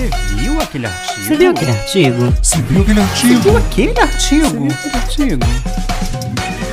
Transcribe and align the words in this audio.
Você 0.00 0.34
viu 0.36 0.58
aquele 0.58 0.86
artigo? 0.86 1.20
Você 1.22 1.36
viu 1.36 1.50
aquele 1.50 1.70
artigo? 1.70 2.16
Você 2.42 2.62
viu 2.62 2.80
aquele 2.80 3.00
Você 3.00 3.00
artigo? 3.02 3.40
viu 3.42 3.56
aquele 3.58 4.00
artigo? 4.00 4.40
Você 4.40 4.46
viu 4.46 4.70
aquele 4.70 4.96
artigo? 4.96 5.46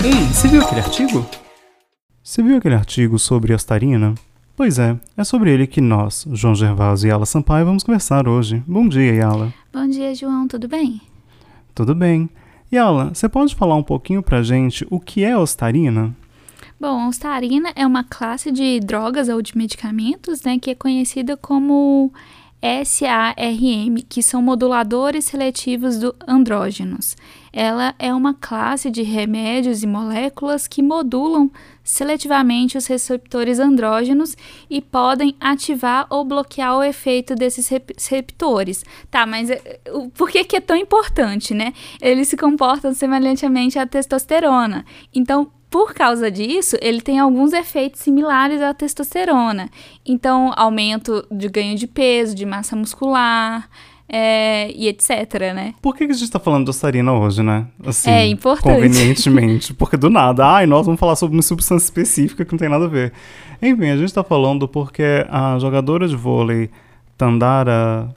Ei, 0.06 0.26
você 0.34 0.48
viu 0.48 0.62
aquele 0.62 0.80
artigo? 0.80 1.26
Você 2.24 2.42
viu 2.42 2.58
aquele 2.58 2.76
artigo 2.76 3.20
sobre 3.20 3.54
Astarina? 3.54 4.16
Pois 4.56 4.80
é, 4.80 4.96
é 5.18 5.24
sobre 5.26 5.52
ele 5.52 5.68
que 5.68 5.82
nós, 5.82 6.26
João 6.32 6.56
Gervásio 6.56 7.08
e 7.08 7.10
Yala 7.10 7.26
Sampaio, 7.26 7.66
vamos 7.66 7.84
conversar 7.84 8.30
hoje. 8.30 8.64
Bom 8.66 8.88
dia, 8.88 9.16
Yala. 9.16 9.54
Bom 9.74 9.90
dia, 9.90 10.16
João, 10.16 10.48
tudo 10.48 10.70
bem? 10.70 11.02
Tudo 11.76 11.94
bem? 11.94 12.30
Yala, 12.72 13.14
você 13.14 13.28
pode 13.28 13.54
falar 13.56 13.76
um 13.76 13.84
pouquinho 13.84 14.24
pra 14.24 14.42
gente 14.42 14.88
o 14.90 15.02
que 15.02 15.26
é 15.26 15.38
Ostarina? 15.38 16.16
Bom, 16.80 17.02
a 17.02 17.08
ostarina 17.10 17.74
é 17.76 17.86
uma 17.86 18.04
classe 18.04 18.52
de 18.52 18.80
drogas 18.80 19.28
ou 19.30 19.42
de 19.42 19.58
medicamentos, 19.58 20.44
né, 20.44 20.60
que 20.60 20.70
é 20.70 20.76
conhecida 20.76 21.36
como 21.36 22.14
SARM, 22.62 23.98
que 24.10 24.24
são 24.24 24.42
moduladores 24.42 25.26
seletivos 25.26 26.00
do 26.00 26.16
andrógenos. 26.28 27.16
Ela 27.54 27.96
é 27.98 28.14
uma 28.14 28.34
classe 28.34 28.90
de 28.92 29.02
remédios 29.04 29.84
e 29.84 29.88
moléculas 29.88 30.68
que 30.68 30.82
modulam 30.82 31.50
seletivamente 31.84 32.78
os 32.78 32.86
receptores 32.86 33.60
andrógenos 33.60 34.36
e 34.70 34.82
podem 34.82 35.36
ativar 35.40 36.06
ou 36.10 36.26
bloquear 36.26 36.78
o 36.78 36.84
efeito 36.84 37.36
desses 37.36 37.68
receptores. 37.68 38.84
Tá, 39.10 39.26
mas 39.26 39.50
eh, 39.50 39.80
por 40.16 40.30
que, 40.30 40.44
que 40.44 40.58
é 40.58 40.62
tão 40.62 40.76
importante, 40.76 41.54
né? 41.54 41.74
Eles 42.02 42.28
se 42.28 42.38
comportam 42.38 42.94
semelhantemente 42.94 43.80
à 43.80 43.88
testosterona. 43.88 44.86
Então, 45.14 45.52
por 45.70 45.94
causa 45.94 46.32
disso, 46.32 46.78
ele 46.82 47.02
tem 47.02 47.20
alguns 47.20 47.52
efeitos 47.54 48.02
similares 48.02 48.62
à 48.62 48.74
testosterona. 48.74 49.70
Então, 50.06 50.54
aumento 50.56 51.26
de 51.30 51.50
ganho 51.50 51.76
de 51.78 51.88
peso, 51.88 52.34
de 52.34 52.46
massa 52.46 52.76
muscular 52.76 53.68
é, 54.08 54.72
e 54.72 54.88
etc, 54.88 55.54
né? 55.54 55.74
Por 55.82 55.96
que, 55.96 56.06
a 56.06 56.14
gente 56.14 56.32
tá 56.32 56.40
falando 56.40 56.64
de 56.64 56.70
Ostarina 56.70 57.12
hoje, 57.12 57.44
né? 57.44 57.68
Assim, 57.86 58.10
É 58.10 58.26
importante. 58.26 58.76
Convenientemente. 58.76 59.74
Porque 59.74 59.98
do 59.98 60.10
nada, 60.10 60.46
ai, 60.46 60.66
nós 60.66 60.86
vamos 60.86 61.00
falar 61.00 61.16
sobre 61.16 61.36
uma 61.36 61.44
substância 61.44 61.86
específica 61.86 62.46
que 62.46 62.52
não 62.52 62.58
tem 62.58 62.70
nada 62.70 62.86
a 62.86 62.90
ver. 62.90 63.12
Enfim, 63.62 63.90
a 63.90 63.98
gente 63.98 64.14
tá 64.14 64.24
falando 64.24 64.68
porque 64.68 65.26
a 65.30 65.58
jogadora 65.60 66.08
de 66.08 66.16
vôlei 66.16 66.70
Tandara 67.18 68.16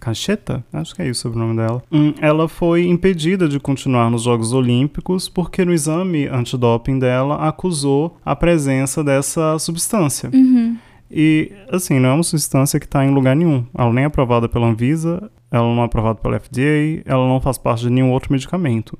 Cacheta, 0.00 0.64
acho 0.72 0.94
que 0.94 1.02
é 1.02 1.08
isso 1.08 1.28
o 1.28 1.32
sobrenome 1.32 1.56
dela, 1.56 1.82
hum, 1.90 2.14
ela 2.20 2.48
foi 2.48 2.86
impedida 2.86 3.48
de 3.48 3.58
continuar 3.58 4.10
nos 4.10 4.22
Jogos 4.22 4.52
Olímpicos 4.52 5.28
porque 5.28 5.64
no 5.64 5.72
exame 5.72 6.26
antidoping 6.26 6.98
dela 6.98 7.48
acusou 7.48 8.16
a 8.24 8.36
presença 8.36 9.02
dessa 9.02 9.58
substância. 9.58 10.30
Uhum. 10.32 10.76
E, 11.10 11.52
assim, 11.70 11.98
não 12.00 12.08
é 12.08 12.12
uma 12.14 12.22
substância 12.22 12.80
que 12.80 12.86
está 12.86 13.04
em 13.04 13.14
lugar 13.14 13.36
nenhum. 13.36 13.64
Ela 13.76 13.92
nem 13.92 14.04
é 14.04 14.06
aprovada 14.06 14.48
pela 14.48 14.66
Anvisa, 14.66 15.30
ela 15.50 15.66
não 15.74 15.82
é 15.82 15.86
aprovada 15.86 16.18
pela 16.20 16.38
FDA, 16.38 17.02
ela 17.04 17.26
não 17.26 17.40
faz 17.40 17.58
parte 17.58 17.82
de 17.82 17.90
nenhum 17.90 18.10
outro 18.10 18.32
medicamento. 18.32 18.98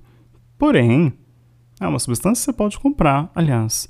Porém, 0.58 1.12
é 1.80 1.86
uma 1.86 1.98
substância 1.98 2.40
que 2.40 2.44
você 2.44 2.52
pode 2.52 2.78
comprar. 2.78 3.30
Aliás, 3.34 3.88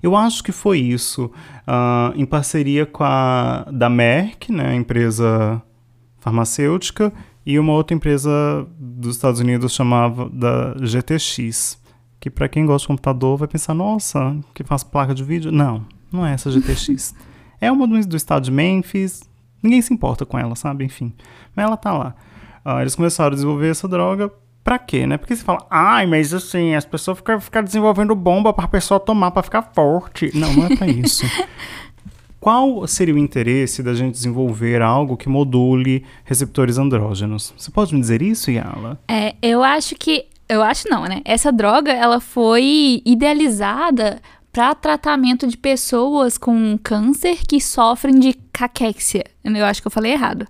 Eu 0.02 0.16
acho 0.16 0.42
que 0.42 0.52
foi 0.52 0.78
isso. 0.78 1.30
ah, 1.66 2.14
em 2.16 2.24
parceria 2.24 2.86
com 2.86 3.04
a 3.04 3.66
da 3.70 3.90
Merck, 3.90 4.50
né, 4.50 4.68
a 4.68 4.74
empresa 4.74 5.60
farmacêutica, 6.18 7.12
e 7.46 7.58
uma 7.58 7.72
outra 7.72 7.94
empresa 7.94 8.30
dos 8.78 9.16
Estados 9.16 9.40
Unidos 9.40 9.72
chamava 9.72 10.28
da 10.30 10.74
GTX. 10.80 11.82
Que 12.18 12.30
para 12.30 12.48
quem 12.48 12.64
gosta 12.64 12.84
de 12.84 12.88
computador 12.88 13.36
vai 13.36 13.46
pensar, 13.46 13.74
nossa, 13.74 14.34
que 14.54 14.64
faz 14.64 14.82
placa 14.82 15.14
de 15.14 15.22
vídeo. 15.22 15.52
Não, 15.52 15.84
não 16.10 16.24
é 16.24 16.32
essa 16.32 16.50
GTX. 16.50 17.14
é 17.60 17.70
uma 17.70 17.86
do, 17.86 18.00
do 18.06 18.16
estado 18.16 18.44
de 18.44 18.50
Memphis. 18.50 19.22
Ninguém 19.62 19.82
se 19.82 19.92
importa 19.92 20.24
com 20.24 20.38
ela, 20.38 20.54
sabe? 20.54 20.84
Enfim. 20.84 21.12
Mas 21.54 21.66
ela 21.66 21.76
tá 21.76 21.92
lá. 21.92 22.14
Ah, 22.64 22.80
eles 22.80 22.94
começaram 22.94 23.32
a 23.32 23.34
desenvolver 23.34 23.68
essa 23.68 23.86
droga 23.86 24.32
pra 24.62 24.78
quê, 24.78 25.06
né? 25.06 25.18
Porque 25.18 25.36
você 25.36 25.44
fala, 25.44 25.66
ai, 25.70 26.06
mas 26.06 26.32
assim, 26.32 26.74
as 26.74 26.86
pessoas 26.86 27.18
ficam, 27.18 27.38
ficam 27.38 27.62
desenvolvendo 27.62 28.14
bomba 28.14 28.54
pra 28.54 28.66
pessoa 28.66 28.98
tomar 28.98 29.30
pra 29.30 29.42
ficar 29.42 29.70
forte. 29.74 30.30
Não, 30.34 30.50
não 30.54 30.64
é 30.64 30.74
pra 30.76 30.86
isso. 30.86 31.26
Qual 32.44 32.86
seria 32.86 33.14
o 33.14 33.16
interesse 33.16 33.82
da 33.82 33.94
gente 33.94 34.12
desenvolver 34.12 34.82
algo 34.82 35.16
que 35.16 35.30
module 35.30 36.04
receptores 36.26 36.76
andrógenos? 36.76 37.54
Você 37.56 37.70
pode 37.70 37.94
me 37.94 38.00
dizer 38.02 38.20
isso, 38.20 38.50
Yala? 38.50 39.00
É, 39.08 39.34
eu 39.40 39.62
acho 39.62 39.94
que. 39.94 40.26
Eu 40.46 40.62
acho 40.62 40.86
não, 40.90 41.04
né? 41.04 41.22
Essa 41.24 41.50
droga, 41.50 41.90
ela 41.90 42.20
foi 42.20 43.00
idealizada 43.02 44.20
para 44.52 44.74
tratamento 44.74 45.46
de 45.46 45.56
pessoas 45.56 46.36
com 46.36 46.78
câncer 46.82 47.38
que 47.48 47.58
sofrem 47.58 48.18
de 48.18 48.34
caquexia. 48.52 49.24
Eu 49.42 49.64
acho 49.64 49.80
que 49.80 49.86
eu 49.86 49.90
falei 49.90 50.12
errado. 50.12 50.46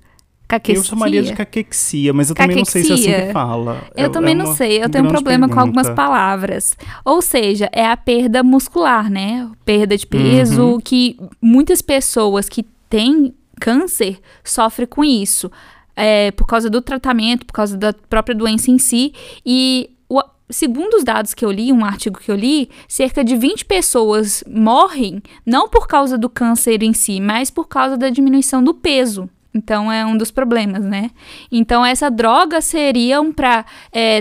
Caquexia. 0.47 0.81
Eu 0.81 0.85
chamaria 0.85 1.23
de 1.23 1.33
caquexia, 1.33 2.13
mas 2.13 2.29
eu 2.29 2.35
também 2.37 2.57
não 2.57 2.65
sei 2.65 2.83
se 2.85 2.91
é 2.91 2.95
assim 2.95 3.03
que 3.05 3.11
Caquexia. 3.11 3.33
fala. 3.33 3.83
Eu 3.97 4.07
É- 4.07 4.09
também 4.11 4.33
é 4.33 4.37
não 4.37 4.55
sei, 4.55 4.83
eu 4.85 4.89
tenho 4.91 5.05
um 5.05 5.09
problema 5.09 5.49
com 5.49 5.59
algumas 5.59 5.87
pergunta. 5.87 6.03
palavras. 6.03 6.77
Ou 7.05 7.23
seja, 7.23 7.69
é 7.73 7.87
a 7.87 7.97
perda 7.97 8.43
muscular, 8.43 9.11
né? 9.11 9.51
Perda 9.65 9.97
de 9.97 10.07
peso, 10.07 10.63
Uhum. 10.63 10.81
que 10.81 11.19
muitas 11.41 11.81
pessoas 11.81 12.49
que 12.49 12.63
têm 12.91 13.35
câncer 13.61 14.19
sofrem 14.45 14.87
com 14.87 15.03
isso. 15.03 15.51
É, 15.97 16.31
por 16.33 16.47
causa 16.47 16.69
do 16.69 16.83
tratamento, 16.83 17.47
por 17.47 17.53
causa 17.53 17.77
da 17.77 17.93
própria 17.93 18.35
doença 18.35 18.71
em 18.71 18.79
si. 18.79 19.13
E 19.47 19.91
o- 20.09 20.21
segundo 20.51 20.95
os 20.95 21.05
dados 21.05 21.33
que 21.33 21.45
eu 21.45 21.51
li, 21.53 21.73
um 21.73 21.85
artigo 21.85 22.19
que 22.19 22.31
eu 22.31 22.37
li, 22.37 22.69
cerca 22.89 23.25
de 23.25 23.37
20 23.37 23.65
pessoas 23.65 24.43
morrem 24.47 25.23
não 25.47 25.69
por 25.69 25.87
causa 25.87 26.19
do 26.19 26.29
câncer 26.29 26.83
em 26.83 26.93
si, 26.93 27.21
mas 27.21 27.49
por 27.49 27.67
causa 27.69 27.97
da 27.97 28.11
diminuição 28.11 28.63
do 28.63 28.75
peso. 28.75 29.31
Então 29.55 29.91
é 29.91 30.05
um 30.05 30.17
dos 30.17 30.31
problemas, 30.31 30.85
né? 30.85 31.11
Então 31.51 31.85
essa 31.87 32.11
droga 32.11 32.61
seriam 32.61 33.33
para 33.33 33.65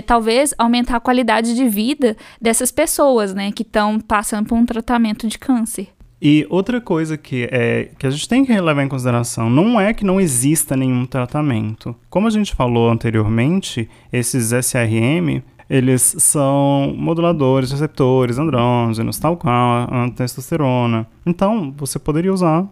talvez 0.06 0.54
aumentar 0.56 0.96
a 0.96 1.00
qualidade 1.00 1.54
de 1.54 1.68
vida 1.68 2.16
dessas 2.40 2.70
pessoas, 2.70 3.34
né, 3.34 3.50
que 3.50 3.62
estão 3.62 3.98
passando 3.98 4.46
por 4.46 4.56
um 4.56 4.64
tratamento 4.64 5.26
de 5.26 5.38
câncer. 5.38 5.88
E 6.22 6.46
outra 6.48 6.80
coisa 6.80 7.18
que, 7.18 7.48
é, 7.50 7.90
que 7.98 8.06
a 8.06 8.10
gente 8.10 8.26
tem 8.28 8.46
que 8.46 8.58
levar 8.58 8.82
em 8.82 8.88
consideração 8.88 9.50
não 9.50 9.78
é 9.78 9.92
que 9.92 10.06
não 10.06 10.20
exista 10.20 10.76
nenhum 10.76 11.04
tratamento. 11.04 11.94
Como 12.08 12.26
a 12.26 12.30
gente 12.30 12.54
falou 12.54 12.90
anteriormente, 12.90 13.88
esses 14.10 14.52
SRM 14.52 15.42
eles 15.68 16.14
são 16.18 16.94
moduladores, 16.96 17.72
receptores, 17.72 18.38
andrógenos, 18.38 19.18
tal 19.18 19.36
qual 19.36 19.88
a 19.90 20.10
testosterona. 20.10 21.06
Então, 21.24 21.72
você 21.76 21.98
poderia 21.98 22.32
usar 22.32 22.66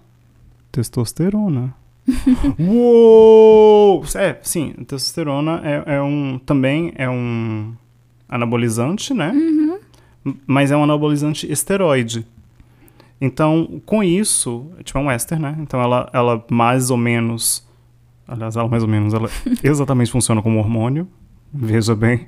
testosterona. 0.70 1.74
Uou! 2.58 4.04
É, 4.14 4.38
sim, 4.43 4.72
testosterona 4.87 5.60
é, 5.64 5.94
é, 5.96 6.02
um, 6.02 6.38
também 6.38 6.93
é 6.96 7.08
um 7.08 7.72
anabolizante, 8.28 9.14
né? 9.14 9.31
Uhum. 9.31 9.78
Mas 10.46 10.70
é 10.70 10.76
um 10.76 10.84
anabolizante 10.84 11.50
esteroide. 11.50 12.26
Então, 13.20 13.81
com 13.87 14.02
isso, 14.02 14.70
tipo, 14.82 14.99
é 14.99 15.02
um 15.02 15.10
éster, 15.10 15.38
né? 15.38 15.56
Então, 15.60 15.81
ela, 15.81 16.10
ela 16.12 16.44
mais 16.50 16.90
ou 16.90 16.96
menos... 16.96 17.66
Aliás, 18.26 18.56
ela 18.56 18.69
mais 18.69 18.82
ou 18.82 18.88
menos, 18.88 19.14
ela 19.14 19.28
exatamente 19.62 20.10
funciona 20.10 20.43
como 20.43 20.58
hormônio. 20.58 21.08
Veja 21.52 21.94
bem. 21.94 22.26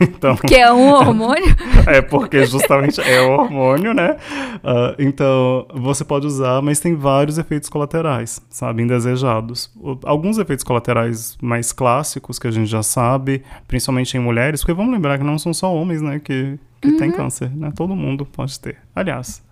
Então, 0.00 0.36
porque 0.36 0.54
é 0.54 0.72
um 0.72 0.90
hormônio? 0.92 1.54
é 1.86 2.00
porque 2.00 2.44
justamente 2.46 3.00
é 3.00 3.20
o 3.20 3.30
hormônio, 3.30 3.94
né? 3.94 4.16
Uh, 4.56 4.94
então, 4.98 5.66
você 5.74 6.04
pode 6.04 6.26
usar, 6.26 6.60
mas 6.62 6.80
tem 6.80 6.94
vários 6.94 7.38
efeitos 7.38 7.68
colaterais, 7.68 8.40
sabe? 8.48 8.82
Indesejados. 8.82 9.70
Alguns 10.04 10.38
efeitos 10.38 10.64
colaterais 10.64 11.36
mais 11.40 11.72
clássicos 11.72 12.38
que 12.38 12.46
a 12.46 12.50
gente 12.50 12.68
já 12.68 12.82
sabe, 12.82 13.42
principalmente 13.68 14.16
em 14.16 14.20
mulheres, 14.20 14.60
porque 14.60 14.72
vamos 14.72 14.92
lembrar 14.92 15.18
que 15.18 15.24
não 15.24 15.38
são 15.38 15.52
só 15.52 15.72
homens, 15.74 16.02
né? 16.02 16.18
Que, 16.18 16.58
que 16.80 16.88
uhum. 16.88 16.96
tem 16.96 17.10
câncer, 17.10 17.50
né? 17.54 17.72
Todo 17.74 17.94
mundo 17.94 18.24
pode 18.24 18.58
ter. 18.58 18.78
Aliás, 18.94 19.42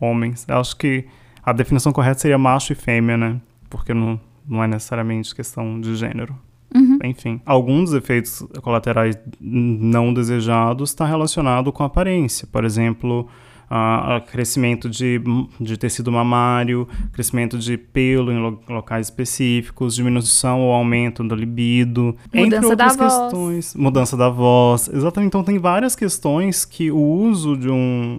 homens. 0.00 0.46
Eu 0.48 0.58
acho 0.58 0.76
que 0.76 1.04
a 1.42 1.52
definição 1.52 1.92
correta 1.92 2.20
seria 2.20 2.38
macho 2.38 2.72
e 2.72 2.76
fêmea, 2.76 3.16
né? 3.16 3.40
Porque 3.68 3.94
não, 3.94 4.20
não 4.48 4.62
é 4.62 4.66
necessariamente 4.66 5.34
questão 5.34 5.80
de 5.80 5.94
gênero. 5.96 6.36
Uhum. 6.74 6.98
Enfim, 7.04 7.40
alguns 7.44 7.92
efeitos 7.92 8.46
colaterais 8.62 9.18
não 9.40 10.14
desejados 10.14 10.90
está 10.90 11.04
relacionado 11.04 11.72
com 11.72 11.82
a 11.82 11.86
aparência. 11.86 12.46
Por 12.50 12.64
exemplo, 12.64 13.28
uh, 13.70 14.20
crescimento 14.30 14.90
de, 14.90 15.20
de 15.60 15.76
tecido 15.76 16.10
mamário, 16.10 16.88
crescimento 17.12 17.56
de 17.56 17.78
pelo 17.78 18.32
em 18.32 18.38
lo 18.38 18.60
locais 18.68 19.06
específicos, 19.06 19.94
diminuição 19.94 20.60
ou 20.60 20.72
aumento 20.72 21.22
do 21.22 21.34
libido, 21.34 22.16
mudança 22.32 22.56
entre 22.56 22.66
outras 22.66 22.96
questões. 22.96 23.72
Voz. 23.72 23.74
Mudança 23.74 24.16
da 24.16 24.28
voz. 24.28 24.90
Exatamente. 24.92 25.28
Então 25.28 25.44
tem 25.44 25.58
várias 25.58 25.94
questões 25.94 26.64
que 26.64 26.90
o 26.90 27.00
uso 27.00 27.56
de 27.56 27.70
um, 27.70 28.18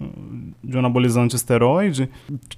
de 0.64 0.76
um 0.76 0.80
anabolizante 0.80 1.36
esteroide 1.36 2.10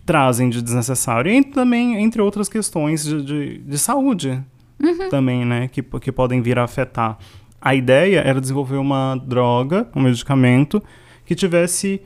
trazem 0.05 0.49
de 0.49 0.61
desnecessário. 0.61 1.31
E 1.31 1.43
também, 1.43 2.01
entre 2.03 2.21
outras 2.21 2.47
questões 2.47 3.03
de, 3.03 3.23
de, 3.23 3.57
de 3.59 3.77
saúde 3.77 4.41
uhum. 4.83 5.09
também, 5.09 5.45
né? 5.45 5.67
Que, 5.67 5.81
que 5.81 6.11
podem 6.11 6.41
vir 6.41 6.59
a 6.59 6.63
afetar. 6.63 7.17
A 7.61 7.73
ideia 7.73 8.19
era 8.19 8.41
desenvolver 8.41 8.77
uma 8.77 9.15
droga, 9.15 9.87
um 9.95 10.01
medicamento, 10.01 10.83
que 11.25 11.33
tivesse 11.33 12.01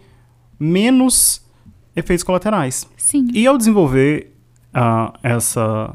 menos 0.60 1.44
efeitos 1.96 2.24
colaterais. 2.24 2.88
Sim. 2.96 3.28
E 3.34 3.48
ao 3.48 3.58
desenvolver 3.58 4.34
uh, 4.70 5.18
essa 5.24 5.94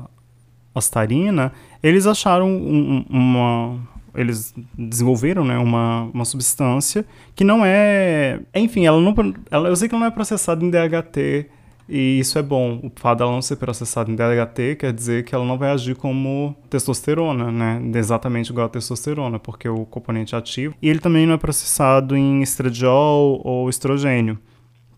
astarina, 0.75 1.53
eles 1.83 2.07
acharam 2.07 2.49
um, 2.49 3.05
uma. 3.09 3.93
Eles 4.15 4.55
desenvolveram 4.77 5.43
né, 5.43 5.57
uma, 5.57 6.03
uma 6.13 6.25
substância 6.25 7.05
que 7.35 7.45
não 7.45 7.65
é. 7.65 8.41
Enfim, 8.55 8.85
ela 8.85 9.01
não. 9.01 9.15
Ela, 9.51 9.69
eu 9.69 9.77
sei 9.77 9.89
que 9.89 9.95
ela 9.95 10.01
não 10.01 10.09
é 10.09 10.11
processada 10.11 10.65
em 10.65 10.71
DHT 10.71 11.49
e 11.89 12.19
isso 12.19 12.39
é 12.39 12.43
bom. 12.43 12.81
O 12.83 12.93
fato 12.95 13.19
dela 13.19 13.33
não 13.33 13.43
ser 13.43 13.57
processada 13.57 14.11
em 14.11 14.15
DHT 14.15 14.77
quer 14.79 14.93
dizer 14.93 15.25
que 15.25 15.35
ela 15.35 15.45
não 15.45 15.59
vai 15.59 15.71
agir 15.71 15.95
como 15.97 16.57
testosterona, 16.71 17.51
né? 17.51 17.81
Exatamente 17.95 18.51
igual 18.51 18.67
a 18.67 18.69
testosterona, 18.69 19.39
porque 19.39 19.69
o 19.69 19.85
componente 19.85 20.35
é 20.35 20.39
ativo. 20.39 20.75
E 20.81 20.89
ele 20.89 21.01
também 21.01 21.27
não 21.27 21.35
é 21.35 21.39
processado 21.39 22.17
em 22.17 22.43
estradiol 22.43 23.41
ou 23.45 23.69
estrogênio. 23.69 24.39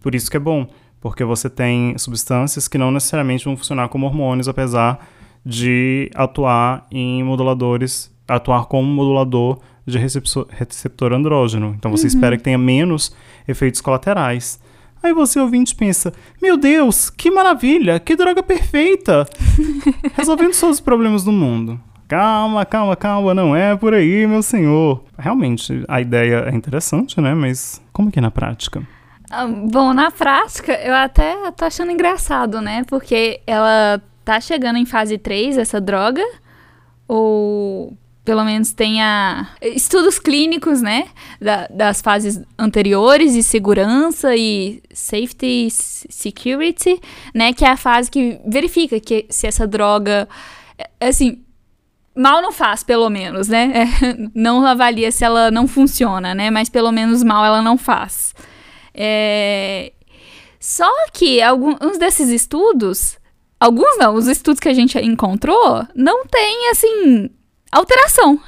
Por 0.01 0.15
isso 0.15 0.31
que 0.31 0.37
é 0.37 0.41
bom, 0.41 0.67
porque 1.01 1.25
você 1.25 1.49
tem 1.49 1.97
substâncias 1.99 2.69
que 2.69 2.79
não 2.79 2.91
necessariamente 2.91 3.45
vão 3.45 3.57
funcionar 3.57 3.89
como 3.89 4.07
hormônios, 4.07 4.49
apesar 4.49 5.07
de 5.45 6.11
atuar 6.15 6.87
em 6.91 7.23
moduladores, 7.23 8.15
atuar 8.27 8.67
como 8.67 8.89
modulador 8.89 9.59
de 9.87 9.99
receptor 9.99 11.13
andrógeno. 11.13 11.75
Então 11.77 11.91
você 11.91 12.05
uhum. 12.05 12.09
espera 12.09 12.37
que 12.37 12.43
tenha 12.43 12.57
menos 12.57 13.15
efeitos 13.47 13.81
colaterais. 13.81 14.59
Aí 15.05 15.13
você 15.13 15.39
ouvinte 15.39 15.75
pensa: 15.75 16.15
Meu 16.41 16.57
Deus, 16.57 17.11
que 17.11 17.31
maravilha, 17.31 18.01
que 18.01 18.17
droga 18.17 18.43
perfeita! 18.43 19.27
Resolvendo 20.17 20.59
todos 20.59 20.77
os 20.77 20.81
problemas 20.81 21.23
do 21.23 21.31
mundo. 21.31 21.79
Calma, 22.09 22.65
calma, 22.65 22.97
calma, 22.97 23.35
não 23.35 23.55
é 23.55 23.77
por 23.77 23.93
aí, 23.93 24.27
meu 24.27 24.43
senhor. 24.43 25.05
Realmente, 25.19 25.85
a 25.89 26.01
ideia 26.01 26.49
é 26.51 26.55
interessante, 26.55 27.21
né? 27.21 27.35
Mas 27.35 27.83
como 27.93 28.11
que 28.11 28.19
é 28.19 28.23
na 28.23 28.31
prática? 28.31 28.83
Ah, 29.31 29.47
bom, 29.47 29.93
na 29.93 30.11
prática, 30.11 30.73
eu 30.73 30.95
até 30.95 31.51
tô 31.53 31.67
achando 31.67 31.93
engraçado, 31.93 32.63
né? 32.63 32.83
Porque 32.85 33.43
ela 33.47 34.01
tá 34.25 34.41
chegando 34.41 34.79
em 34.79 34.87
fase 34.87 35.19
3, 35.19 35.59
essa 35.59 35.83
droga, 35.83 36.25
ou 37.07 37.95
pelo 38.25 38.43
menos 38.43 38.73
tenha 38.73 39.51
estudos 39.61 40.19
clínicos, 40.19 40.81
né? 40.81 41.09
Da, 41.41 41.67
das 41.69 42.01
fases 42.01 42.41
anteriores 42.59 43.35
de 43.35 43.43
segurança 43.43 44.35
e 44.35 44.83
safety 44.93 45.69
security, 45.71 46.99
né? 47.35 47.53
Que 47.53 47.65
é 47.65 47.69
a 47.69 47.77
fase 47.77 48.11
que 48.11 48.41
verifica 48.47 48.99
que 48.99 49.27
se 49.29 49.47
essa 49.47 49.67
droga, 49.67 50.27
é, 50.79 51.09
assim, 51.09 51.45
mal 52.17 52.41
não 52.41 52.51
faz, 52.51 52.83
pelo 52.83 53.11
menos, 53.11 53.49
né? 53.49 53.73
É, 53.75 54.17
não 54.35 54.65
avalia 54.65 55.13
se 55.13 55.23
ela 55.23 55.51
não 55.51 55.69
funciona, 55.69 56.35
né? 56.35 56.51
Mas 56.51 56.71
pelo 56.71 56.91
menos 56.91 57.23
mal 57.23 57.45
ela 57.45 57.61
não 57.61 57.77
faz. 57.77 58.35
É... 58.95 59.93
Só 60.59 60.91
que 61.13 61.43
alguns 61.43 61.99
desses 61.99 62.31
estudos, 62.31 63.19
alguns 63.61 63.99
não, 63.99 64.15
os 64.15 64.29
estudos 64.29 64.61
que 64.61 64.69
a 64.69 64.73
gente 64.73 64.99
encontrou, 64.99 65.87
não 65.95 66.25
tem, 66.25 66.71
assim, 66.71 67.29
alteração. 67.77 68.41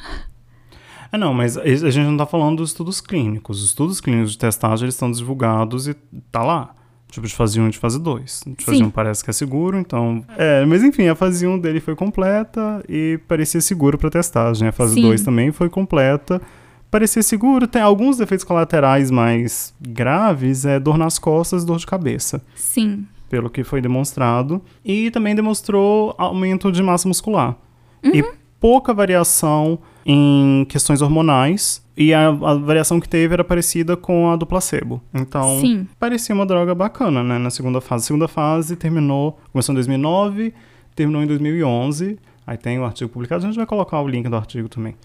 É, 1.12 1.18
não, 1.18 1.32
mas 1.32 1.56
a 1.56 1.64
gente 1.66 2.04
não 2.04 2.12
está 2.12 2.26
falando 2.26 2.58
dos 2.58 2.70
estudos 2.70 3.00
clínicos. 3.00 3.62
Os 3.62 3.66
estudos 3.66 4.00
clínicos 4.00 4.32
de 4.32 4.38
testagem, 4.38 4.84
eles 4.84 4.94
estão 4.94 5.10
divulgados 5.10 5.88
e 5.88 5.94
tá 6.30 6.42
lá. 6.42 6.74
Tipo, 7.08 7.26
de 7.26 7.34
fase 7.34 7.60
1 7.60 7.68
e 7.68 7.70
de 7.70 7.78
fase 7.78 8.00
2. 8.00 8.42
De 8.58 8.64
fase 8.64 8.78
Sim. 8.78 8.84
1 8.84 8.90
parece 8.90 9.22
que 9.22 9.30
é 9.30 9.32
seguro, 9.32 9.78
então... 9.78 10.24
É, 10.36 10.66
mas 10.66 10.82
enfim, 10.82 11.06
a 11.06 11.14
fase 11.14 11.46
1 11.46 11.60
dele 11.60 11.78
foi 11.78 11.94
completa 11.94 12.84
e 12.88 13.20
parecia 13.28 13.60
seguro 13.60 13.96
para 13.96 14.10
testagem. 14.10 14.66
A 14.66 14.72
fase 14.72 14.94
Sim. 14.94 15.02
2 15.02 15.22
também 15.22 15.52
foi 15.52 15.70
completa 15.70 16.42
parecia 16.90 17.22
seguro. 17.22 17.66
Tem 17.66 17.82
alguns 17.82 18.20
efeitos 18.20 18.44
colaterais 18.44 19.10
mais 19.10 19.74
graves, 19.80 20.64
é 20.64 20.80
dor 20.80 20.96
nas 20.96 21.18
costas 21.18 21.64
dor 21.64 21.78
de 21.78 21.86
cabeça. 21.86 22.42
Sim. 22.54 23.06
Pelo 23.28 23.50
que 23.50 23.64
foi 23.64 23.80
demonstrado. 23.80 24.62
E 24.84 25.10
também 25.10 25.34
demonstrou 25.34 26.14
aumento 26.16 26.70
de 26.70 26.82
massa 26.82 27.08
muscular. 27.08 27.56
Uhum. 28.02 28.14
E 28.14 28.24
pouca 28.66 28.92
variação 28.92 29.78
em 30.04 30.66
questões 30.68 31.00
hormonais. 31.00 31.86
E 31.96 32.12
a, 32.12 32.26
a, 32.26 32.54
variação 32.56 32.98
que 32.98 33.08
teve 33.08 33.32
era 33.32 33.44
parecida 33.44 33.96
com 33.96 34.28
a 34.28 34.34
do 34.34 34.44
placebo. 34.44 35.00
Então, 35.14 35.60
Sim. 35.60 35.86
parecia 36.00 36.34
uma 36.34 36.44
droga 36.44 36.74
bacana, 36.74 37.22
né? 37.22 37.38
Na 37.38 37.48
segunda 37.48 37.80
fase. 37.80 38.02
A 38.02 38.06
segunda 38.08 38.26
fase 38.26 38.74
terminou, 38.74 39.38
começou 39.52 39.72
em 39.72 39.76
2009, 39.76 40.52
terminou 40.96 41.22
em 41.22 41.28
2011. 41.28 42.18
Aí 42.44 42.56
tem 42.56 42.76
o 42.80 42.84
artigo 42.84 43.08
publicado, 43.08 43.44
a 43.44 43.46
gente 43.46 43.56
vai 43.56 43.66
colocar 43.66 44.00
o 44.00 44.08
link 44.08 44.28
do 44.28 44.34
artigo 44.34 44.68
também. 44.68 44.96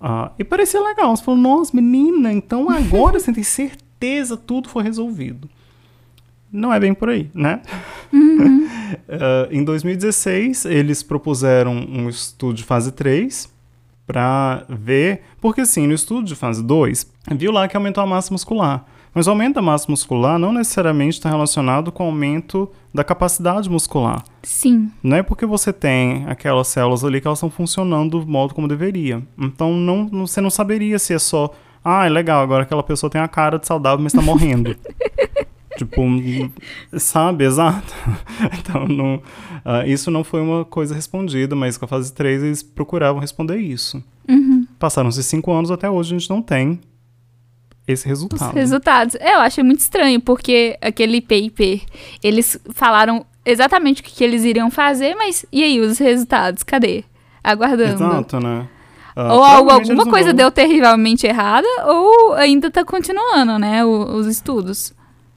Uh, 0.00 0.30
e 0.38 0.42
parecia 0.42 0.82
legal. 0.82 1.14
Você 1.14 1.22
falou, 1.22 1.38
nossa, 1.38 1.76
menina, 1.76 2.32
então 2.32 2.70
agora 2.70 3.20
você 3.20 3.34
tem 3.34 3.44
certeza 3.44 4.34
tudo 4.34 4.70
foi 4.70 4.82
resolvido. 4.82 5.46
Não 6.54 6.72
é 6.72 6.78
bem 6.78 6.94
por 6.94 7.08
aí, 7.08 7.28
né? 7.34 7.60
Uhum. 8.12 8.64
uh, 8.64 9.50
em 9.50 9.64
2016, 9.64 10.66
eles 10.66 11.02
propuseram 11.02 11.74
um 11.74 12.08
estudo 12.08 12.54
de 12.54 12.62
fase 12.62 12.92
3 12.92 13.52
para 14.06 14.64
ver. 14.68 15.22
Porque, 15.40 15.62
assim, 15.62 15.84
no 15.88 15.92
estudo 15.92 16.24
de 16.24 16.36
fase 16.36 16.62
2, 16.62 17.10
viu 17.32 17.50
lá 17.50 17.66
que 17.66 17.76
aumentou 17.76 18.04
a 18.04 18.06
massa 18.06 18.32
muscular. 18.32 18.86
Mas 19.12 19.26
o 19.26 19.30
aumento 19.30 19.56
da 19.56 19.62
massa 19.62 19.86
muscular 19.88 20.38
não 20.38 20.52
necessariamente 20.52 21.18
está 21.18 21.28
relacionado 21.28 21.90
com 21.90 22.04
o 22.04 22.06
aumento 22.06 22.70
da 22.92 23.02
capacidade 23.02 23.68
muscular. 23.68 24.22
Sim. 24.44 24.92
Não 25.02 25.16
é 25.16 25.22
porque 25.24 25.46
você 25.46 25.72
tem 25.72 26.24
aquelas 26.28 26.68
células 26.68 27.04
ali 27.04 27.20
que 27.20 27.26
elas 27.26 27.38
estão 27.38 27.50
funcionando 27.50 28.20
do 28.20 28.26
modo 28.26 28.54
como 28.54 28.68
deveria. 28.68 29.20
Então 29.36 29.72
não, 29.72 30.06
você 30.06 30.40
não 30.40 30.50
saberia 30.50 31.00
se 31.00 31.14
é 31.14 31.18
só, 31.18 31.52
ah, 31.84 32.06
é 32.06 32.08
legal, 32.08 32.42
agora 32.42 32.62
aquela 32.62 32.82
pessoa 32.82 33.10
tem 33.10 33.20
a 33.20 33.28
cara 33.28 33.58
de 33.58 33.66
saudável, 33.66 34.02
mas 34.02 34.14
está 34.14 34.22
morrendo. 34.22 34.76
tipo, 35.76 36.02
sabe, 36.98 37.44
exato. 37.44 37.92
então, 38.58 38.86
não, 38.86 39.16
uh, 39.16 39.86
isso 39.86 40.10
não 40.10 40.22
foi 40.24 40.40
uma 40.40 40.64
coisa 40.64 40.94
respondida, 40.94 41.54
mas 41.56 41.76
com 41.76 41.84
a 41.84 41.88
fase 41.88 42.12
3 42.12 42.42
eles 42.42 42.62
procuravam 42.62 43.20
responder 43.20 43.56
isso. 43.58 44.02
Uhum. 44.28 44.66
Passaram-se 44.78 45.22
cinco 45.22 45.52
anos, 45.52 45.70
até 45.70 45.88
hoje 45.90 46.14
a 46.14 46.18
gente 46.18 46.30
não 46.30 46.40
tem 46.42 46.80
esse 47.86 48.02
os 48.04 48.08
resultado. 48.08 48.54
resultados. 48.54 49.14
Eu 49.20 49.38
achei 49.40 49.62
muito 49.62 49.80
estranho, 49.80 50.20
porque 50.20 50.76
aquele 50.80 51.20
paper, 51.20 51.82
eles 52.22 52.58
falaram 52.72 53.24
exatamente 53.44 54.00
o 54.00 54.04
que, 54.04 54.24
eles 54.24 54.42
iriam 54.44 54.70
fazer, 54.70 55.14
mas 55.14 55.44
e 55.52 55.62
aí, 55.62 55.80
os 55.80 55.98
resultados? 55.98 56.62
Cadê? 56.62 57.04
Aguardando. 57.42 57.92
Exato, 58.02 58.40
né? 58.40 58.66
Ah, 59.16 59.34
Ou 59.34 59.44
algo, 59.44 59.70
alguma 59.70 60.06
coisa 60.06 60.30
vão- 60.30 60.36
deu 60.36 60.50
terrivelmente 60.50 61.24
errada, 61.26 61.68
ou 61.86 62.32
ainda 62.34 62.68
tá 62.70 62.84
continuando, 62.84 63.58
né, 63.60 63.84
o- 63.84 64.16
os 64.16 64.26
estudos. 64.26 64.92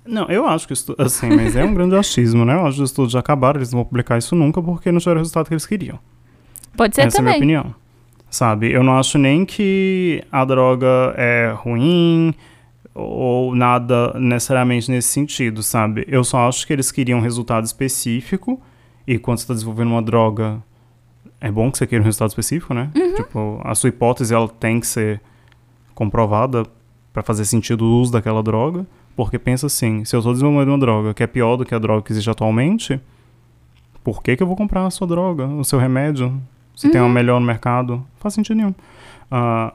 Não, 0.08 0.26
eu 0.28 0.48
acho 0.48 0.68
que 0.68 0.74
isso, 0.74 0.96
assim, 0.98 1.30
mas 1.30 1.56
é 1.56 1.64
um 1.64 1.74
grande 1.74 1.96
achismo, 1.96 2.46
né? 2.46 2.54
Eu 2.56 2.66
acho 2.66 2.78
que 2.78 2.84
os 2.84 2.90
estudos 2.90 3.12
já 3.12 3.20
acabaram, 3.20 3.60
eles 3.60 3.72
não 3.72 3.80
vão 3.80 3.86
publicar 3.86 4.18
isso 4.18 4.36
nunca 4.36 4.62
porque 4.62 4.92
não 4.92 5.00
tiveram 5.00 5.18
o 5.18 5.22
resultado 5.22 5.48
que 5.48 5.54
eles 5.54 5.66
queriam. 5.66 6.00
Pode 6.76 6.96
ser 6.96 7.02
Essa 7.02 7.18
é 7.18 7.20
a 7.20 7.24
minha 7.24 7.34
também. 7.36 7.58
opinião. 7.58 7.76
Sabe? 8.30 8.72
Eu 8.72 8.84
não 8.84 8.98
acho 8.98 9.18
nem 9.18 9.46
que 9.46 10.24
a 10.32 10.44
droga 10.44 11.14
é 11.16 11.54
ruim 11.56 12.34
ou 12.94 13.56
nada 13.56 14.14
necessariamente 14.20 14.90
nesse 14.92 15.10
sentido, 15.10 15.62
sabe? 15.64 16.06
Eu 16.08 16.24
só 16.24 16.48
acho 16.48 16.66
que 16.66 16.74
eles 16.74 16.92
queriam 16.92 17.20
um 17.20 17.22
resultado 17.22 17.64
específico 17.64 18.62
e 19.06 19.18
quando 19.18 19.38
você 19.38 19.44
está 19.44 19.54
desenvolvendo 19.54 19.90
uma 19.90 20.02
droga, 20.02 20.62
é 21.40 21.52
bom 21.52 21.72
que 21.72 21.78
você 21.78 21.88
queira 21.88 22.02
um 22.02 22.06
resultado 22.06 22.30
específico, 22.30 22.74
né? 22.74 22.90
Uhum. 22.96 23.16
Tipo, 23.16 23.62
a 23.64 23.74
sua 23.76 23.90
hipótese 23.90 24.34
ela 24.34 24.48
tem 24.48 24.80
que 24.80 24.88
ser 24.88 25.22
comprovada 25.96 26.64
para 27.14 27.24
fazer 27.24 27.46
sentido 27.46 27.86
o 27.86 28.02
uso 28.02 28.12
daquela 28.12 28.44
droga, 28.44 28.86
porque 29.18 29.38
pensa 29.38 29.66
assim, 29.66 30.06
se 30.06 30.16
eu 30.16 30.20
estou 30.20 30.32
desenvolvendo 30.32 30.70
uma 30.70 30.78
droga 30.78 31.14
que 31.14 31.22
é 31.24 31.28
pior 31.28 31.58
do 31.58 31.66
que 31.66 31.76
a 31.76 31.80
droga 31.80 32.02
que 32.04 32.14
existe 32.14 32.30
atualmente, 32.30 32.98
por 34.04 34.24
que, 34.24 34.38
que 34.38 34.44
eu 34.44 34.48
vou 34.48 34.56
comprar 34.56 34.86
a 34.86 34.90
sua 34.90 35.06
droga, 35.08 35.46
o 35.48 35.64
seu 35.66 35.78
remédio, 35.80 36.40
se 36.76 36.90
tem 36.90 37.02
uma 37.02 37.10
melhor 37.10 37.40
no 37.42 37.46
mercado? 37.46 37.94
Não 37.96 38.06
faz 38.20 38.34
sentido 38.36 38.56
nenhum. 38.56 38.74
Ah, 39.30 39.74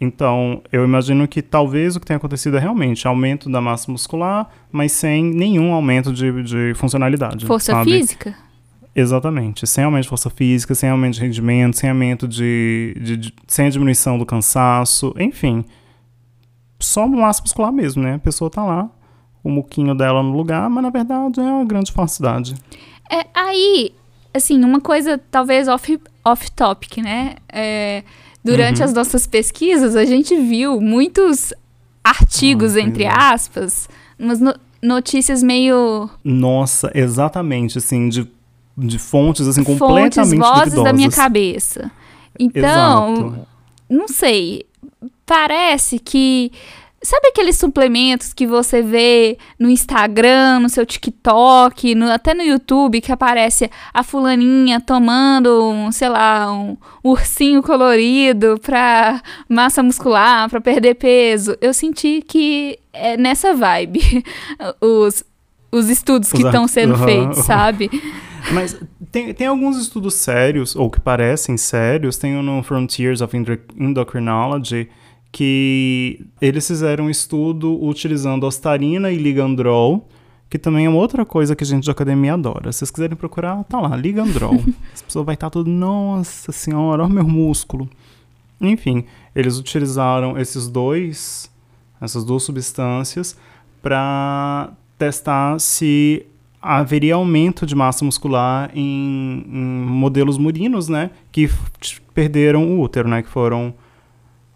então, 0.00 0.62
eu 0.72 0.84
imagino 0.84 1.26
que 1.28 1.42
talvez 1.42 1.96
o 1.96 2.00
que 2.00 2.06
tenha 2.06 2.16
acontecido 2.16 2.56
é 2.56 2.60
realmente 2.60 3.06
aumento 3.06 3.50
da 3.50 3.60
massa 3.60 3.90
muscular, 3.90 4.48
mas 4.72 4.92
sem 4.92 5.22
nenhum 5.24 5.72
aumento 5.74 6.12
de, 6.12 6.42
de 6.42 6.72
funcionalidade. 6.74 7.44
Força 7.46 7.72
sabe? 7.72 7.90
física? 7.90 8.34
Exatamente. 8.94 9.66
Sem 9.66 9.82
aumento 9.84 10.04
de 10.04 10.08
força 10.08 10.30
física, 10.30 10.74
sem 10.74 10.88
aumento 10.88 11.14
de 11.14 11.20
rendimento, 11.20 11.76
sem 11.76 11.90
aumento 11.90 12.28
de, 12.28 12.96
de- 13.00 13.16
de- 13.16 13.34
sem 13.48 13.66
a 13.66 13.70
diminuição 13.70 14.16
do 14.18 14.24
cansaço, 14.24 15.12
enfim. 15.18 15.64
Só 16.78 17.06
massa 17.06 17.42
muscular 17.42 17.72
mesmo, 17.72 18.02
né? 18.02 18.14
A 18.14 18.18
pessoa 18.18 18.50
tá 18.50 18.62
lá, 18.64 18.90
o 19.42 19.50
muquinho 19.50 19.94
dela 19.94 20.22
no 20.22 20.36
lugar, 20.36 20.68
mas 20.68 20.82
na 20.82 20.90
verdade 20.90 21.40
é 21.40 21.42
uma 21.42 21.64
grande 21.64 21.92
falsidade. 21.92 22.54
É, 23.10 23.26
aí, 23.34 23.92
assim, 24.32 24.62
uma 24.64 24.80
coisa 24.80 25.18
talvez 25.30 25.68
off, 25.68 26.00
off 26.24 26.50
topic, 26.52 26.98
né? 26.98 27.36
É, 27.48 28.02
durante 28.42 28.78
Uhum. 28.80 28.84
as 28.84 28.92
nossas 28.94 29.26
pesquisas, 29.26 29.96
a 29.96 30.04
gente 30.04 30.34
viu 30.36 30.80
muitos 30.80 31.52
artigos, 32.02 32.76
Ah, 32.76 32.80
entre 32.80 33.04
é. 33.04 33.08
aspas, 33.08 33.88
umas 34.18 34.40
no- 34.40 34.54
notícias 34.82 35.42
meio 35.42 36.08
Nossa, 36.22 36.90
exatamente, 36.94 37.78
assim, 37.78 38.08
de, 38.10 38.28
de 38.76 38.98
fontes, 38.98 39.46
assim, 39.46 39.64
fontes, 39.64 39.78
completamente 39.78 40.38
vozes 40.38 40.74
da 40.74 40.92
minha 40.92 41.08
duvidosas. 41.08 41.14
cabeça. 41.14 41.90
Então, 42.38 43.14
Exato. 43.14 43.46
não 43.88 44.08
sei, 44.08 44.66
parece 45.26 45.98
que. 45.98 46.50
Sabe 47.06 47.26
aqueles 47.28 47.58
suplementos 47.58 48.32
que 48.32 48.46
você 48.46 48.80
vê 48.80 49.36
no 49.58 49.68
Instagram, 49.68 50.60
no 50.60 50.70
seu 50.70 50.86
TikTok, 50.86 51.94
no- 51.94 52.10
até 52.10 52.32
no 52.32 52.42
YouTube, 52.42 53.02
que 53.02 53.12
aparece 53.12 53.70
a 53.92 54.02
fulaninha 54.02 54.80
tomando, 54.80 55.70
um, 55.70 55.92
sei 55.92 56.08
lá, 56.08 56.50
um 56.50 56.78
ursinho 57.02 57.62
colorido 57.62 58.58
pra 58.62 59.20
massa 59.46 59.82
muscular, 59.82 60.48
pra 60.48 60.62
perder 60.62 60.94
peso? 60.94 61.54
Eu 61.60 61.74
senti 61.74 62.22
que 62.26 62.78
é 62.90 63.18
nessa 63.18 63.52
vibe 63.52 64.00
os, 64.80 65.22
os 65.70 65.90
estudos 65.90 66.32
que 66.32 66.40
estão 66.42 66.66
sendo 66.66 66.96
feitos, 66.96 67.44
sabe? 67.44 67.90
Mas 68.50 68.80
tem, 69.12 69.34
tem 69.34 69.46
alguns 69.46 69.76
estudos 69.76 70.14
sérios, 70.14 70.74
ou 70.74 70.90
que 70.90 71.00
parecem 71.00 71.58
sérios, 71.58 72.16
tem 72.16 72.34
um 72.34 72.42
no 72.42 72.62
Frontiers 72.62 73.20
of 73.20 73.36
Endocrinology, 73.78 74.88
que 75.34 76.24
eles 76.40 76.64
fizeram 76.64 77.06
um 77.06 77.10
estudo 77.10 77.84
utilizando 77.84 78.44
ostarina 78.44 79.10
e 79.10 79.16
ligandrol, 79.16 80.08
que 80.48 80.56
também 80.56 80.86
é 80.86 80.88
uma 80.88 81.00
outra 81.00 81.26
coisa 81.26 81.56
que 81.56 81.64
a 81.64 81.66
gente 81.66 81.82
de 81.82 81.90
academia 81.90 82.34
adora. 82.34 82.70
Se 82.70 82.78
vocês 82.78 82.90
quiserem 82.92 83.16
procurar, 83.16 83.64
tá 83.64 83.80
lá, 83.80 83.96
ligandrol. 83.96 84.54
As 84.94 85.02
pessoas 85.02 85.26
vai 85.26 85.34
estar 85.34 85.50
tudo, 85.50 85.68
nossa 85.68 86.52
senhora, 86.52 87.02
olha 87.02 87.10
o 87.10 87.12
meu 87.12 87.26
músculo. 87.26 87.90
Enfim, 88.60 89.06
eles 89.34 89.58
utilizaram 89.58 90.38
esses 90.38 90.68
dois, 90.68 91.50
essas 92.00 92.24
duas 92.24 92.44
substâncias 92.44 93.36
para 93.82 94.72
testar 94.96 95.58
se 95.58 96.24
haveria 96.62 97.16
aumento 97.16 97.66
de 97.66 97.74
massa 97.74 98.04
muscular 98.04 98.70
em, 98.72 99.44
em 99.48 99.84
modelos 99.84 100.38
murinos, 100.38 100.88
né, 100.88 101.10
que 101.32 101.50
perderam 102.14 102.68
o 102.68 102.80
útero, 102.80 103.08
né, 103.08 103.20
que 103.20 103.28
foram 103.28 103.74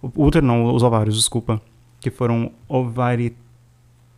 o 0.02 0.10
útero 0.24 0.46
não, 0.46 0.74
os 0.74 0.82
ovários, 0.82 1.16
desculpa, 1.16 1.60
que 2.00 2.10
foram 2.10 2.50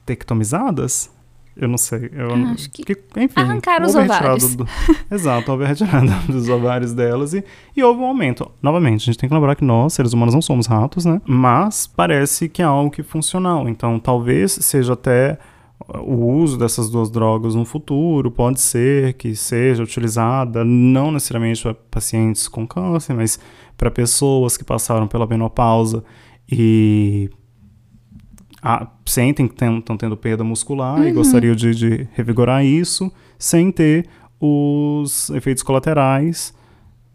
ovaritectomizadas. 0.06 1.10
Eu 1.56 1.68
não 1.68 1.76
sei. 1.76 2.08
Eu 2.12 2.36
não- 2.36 2.52
Acho 2.52 2.70
que 2.70 2.82
enfim, 3.16 3.40
arrancaram 3.40 3.84
os 3.86 3.94
ovários. 3.94 4.54
do- 4.54 4.66
exato, 5.10 5.50
houve 5.50 5.64
a 5.64 5.66
retirada 5.66 6.12
dos 6.28 6.48
ovários 6.48 6.92
delas 6.94 7.34
e, 7.34 7.44
e 7.76 7.82
houve 7.82 8.00
um 8.00 8.04
aumento. 8.06 8.50
Novamente, 8.62 9.02
a 9.02 9.06
gente 9.06 9.18
tem 9.18 9.28
que 9.28 9.34
lembrar 9.34 9.56
que 9.56 9.64
nós, 9.64 9.92
seres 9.92 10.12
humanos, 10.12 10.32
não 10.34 10.40
somos 10.40 10.66
ratos, 10.66 11.04
né? 11.04 11.20
Mas 11.26 11.86
parece 11.86 12.48
que 12.48 12.62
é 12.62 12.64
algo 12.64 12.90
que 12.90 13.00
é 13.00 13.04
funcional. 13.04 13.68
Então, 13.68 13.98
talvez 13.98 14.52
seja 14.52 14.92
até 14.94 15.38
o 16.02 16.14
uso 16.34 16.56
dessas 16.56 16.88
duas 16.88 17.10
drogas 17.10 17.54
no 17.54 17.64
futuro, 17.64 18.30
pode 18.30 18.60
ser 18.60 19.14
que 19.14 19.34
seja 19.34 19.82
utilizada 19.82 20.64
não 20.64 21.10
necessariamente 21.10 21.62
para 21.62 21.74
pacientes 21.74 22.46
com 22.46 22.66
câncer, 22.66 23.12
mas 23.14 23.40
para 23.80 23.90
pessoas 23.90 24.58
que 24.58 24.62
passaram 24.62 25.08
pela 25.08 25.26
menopausa 25.26 26.04
e 26.46 27.30
ah, 28.62 28.86
sentem 29.06 29.48
que 29.48 29.54
estão 29.54 29.96
tendo 29.96 30.18
perda 30.18 30.44
muscular 30.44 31.02
e 31.06 31.12
gostariam 31.12 31.54
de, 31.54 31.74
de 31.74 32.08
revigorar 32.12 32.62
isso 32.62 33.10
sem 33.38 33.72
ter 33.72 34.06
os 34.38 35.30
efeitos 35.30 35.62
colaterais 35.62 36.52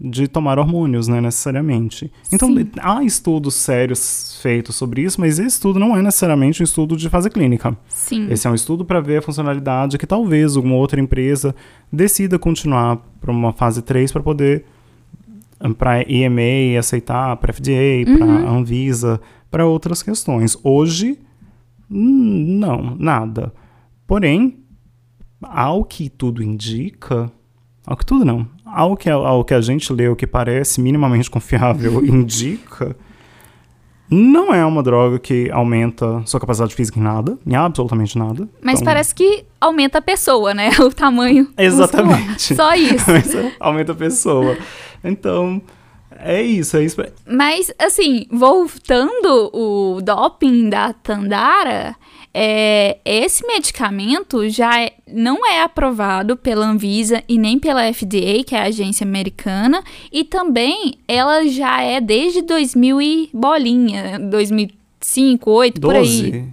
de 0.01 0.27
tomar 0.27 0.57
hormônios, 0.57 1.07
né, 1.07 1.22
necessariamente. 1.22 2.12
Então, 2.34 2.51
Sim. 2.53 2.67
há 2.81 3.03
estudos 3.03 3.53
sérios 3.53 4.39
feitos 4.41 4.75
sobre 4.75 5.03
isso, 5.03 5.22
mas 5.22 5.38
esse 5.38 5.50
estudo 5.55 5.79
não 5.79 5.95
é 5.95 6.01
necessariamente 6.01 6.63
um 6.63 6.65
estudo 6.65 6.98
de 6.98 7.07
fase 7.10 7.29
clínica. 7.29 7.77
Sim. 7.88 8.27
Esse 8.31 8.48
é 8.48 8.50
um 8.50 8.55
estudo 8.55 8.84
para 8.84 9.00
ver 9.00 9.19
a 9.19 9.22
funcionalidade 9.22 10.00
que 10.00 10.07
talvez 10.07 10.57
alguma 10.57 10.75
outra 10.75 11.00
empresa 11.00 11.55
decida 11.93 12.39
continuar 12.39 12.98
para 13.22 13.31
uma 13.31 13.53
fase 13.53 13.84
3 13.84 14.12
para 14.12 14.24
poder 14.24 14.65
para 15.78 16.04
EMA 16.10 16.80
aceitar, 16.80 17.36
para 17.38 17.54
FDA, 17.54 18.06
para 18.18 18.26
Anvisa, 18.26 19.20
para 19.50 19.66
outras 19.66 20.04
questões. 20.04 20.58
Hoje 20.64 21.20
não, 21.90 22.96
nada. 22.98 23.54
Porém, 24.08 24.60
ao 25.42 25.84
que 25.84 26.10
tudo 26.10 26.44
indica, 26.44 27.32
ao 27.86 27.96
que 27.96 28.06
tudo 28.06 28.26
não, 28.26 28.48
ao 28.66 28.98
que, 28.98 29.10
ao 29.10 29.44
que 29.44 29.54
a 29.54 29.62
gente 29.62 29.92
leu 29.94 30.16
que 30.16 30.28
parece 30.28 30.82
minimamente 30.82 31.30
confiável 31.30 32.04
indica, 32.06 32.96
não 34.10 34.54
é 34.54 34.66
uma 34.66 34.84
droga 34.84 35.18
que 35.18 35.50
aumenta 35.52 36.22
sua 36.26 36.40
capacidade 36.40 36.76
física 36.76 37.00
em 37.00 37.04
nada, 37.04 37.38
em 37.46 37.56
absolutamente 37.56 38.18
nada. 38.18 38.48
Mas 38.62 38.76
Então, 38.76 38.86
parece 38.86 39.16
que 39.16 39.46
aumenta 39.60 39.98
a 39.98 40.02
pessoa, 40.02 40.54
né? 40.54 40.70
O 40.80 40.92
tamanho. 40.92 41.48
Exatamente. 41.58 42.54
muscular. 42.54 42.56
Só 42.56 42.76
isso. 42.76 43.12
Mas 43.12 43.54
aumenta 43.60 43.92
a 43.94 43.96
pessoa. 43.96 44.58
Então, 45.04 45.62
é 46.12 46.42
isso, 46.42 46.78
é 46.78 46.84
isso. 46.84 46.98
Mas, 47.28 47.74
assim, 47.80 48.26
voltando 48.32 49.50
o 49.54 50.00
doping 50.02 50.70
da 50.70 50.94
Tandara, 50.94 51.96
é, 52.38 52.98
esse 53.06 53.48
medicamento 53.48 54.50
já 54.50 54.82
é- 54.82 54.92
não 55.08 55.46
é 55.50 55.62
aprovado 55.62 56.36
pela 56.36 56.68
Anvisa 56.68 57.24
e 57.30 57.38
nem 57.38 57.58
pela 57.58 57.82
FDA, 57.94 58.44
que 58.46 58.54
é 58.54 58.60
a 58.60 58.63
agência 58.63 59.06
americana, 59.06 59.82
e 60.12 60.25
também 60.25 60.96
ela 61.08 61.48
já 61.48 61.82
é 61.82 62.01
desde 62.01 62.42
2000 62.42 63.01
e 63.01 63.30
bolinha, 63.34 64.20
2005, 64.20 65.46
2008, 65.46 65.80
por 65.82 65.96
aí. 65.96 66.01
12. 66.04 66.50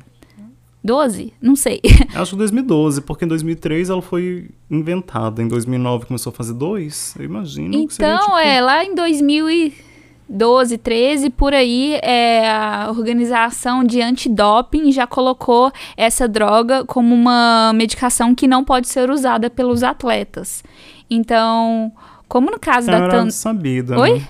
12? 0.84 1.32
Não 1.42 1.56
sei. 1.56 1.80
Acho 2.14 2.32
que 2.32 2.38
2012, 2.38 3.00
porque 3.02 3.24
em 3.24 3.28
2003 3.28 3.90
ela 3.90 4.02
foi 4.02 4.50
inventada. 4.70 5.42
Em 5.42 5.48
2009 5.48 6.06
começou 6.06 6.30
a 6.30 6.34
fazer 6.34 6.54
dois. 6.54 7.14
Eu 7.18 7.24
imagino 7.24 7.86
que 7.88 7.94
seria, 7.94 8.14
Então, 8.14 8.26
tipo, 8.26 8.38
é, 8.38 8.60
lá 8.60 8.84
em 8.84 8.94
2012, 10.32 10.78
13, 10.78 11.30
por 11.30 11.52
aí, 11.52 11.98
é, 12.02 12.50
a 12.50 12.86
organização 12.88 13.84
de 13.84 14.00
antidoping 14.00 14.90
já 14.90 15.06
colocou 15.06 15.70
essa 15.96 16.26
droga 16.26 16.84
como 16.86 17.14
uma 17.14 17.72
medicação 17.74 18.34
que 18.34 18.48
não 18.48 18.64
pode 18.64 18.88
ser 18.88 19.10
usada 19.10 19.50
pelos 19.50 19.82
atletas. 19.82 20.64
Então, 21.10 21.92
como 22.26 22.50
no 22.50 22.58
caso 22.58 22.86
da 22.86 22.96
era 22.96 23.10
Tan... 23.10 23.30
sabida. 23.30 23.98
Oi? 23.98 24.18
Né? 24.18 24.28